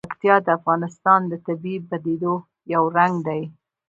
[0.07, 2.33] پکتیا د افغانستان د طبیعي پدیدو
[2.73, 3.41] یو رنګ دی.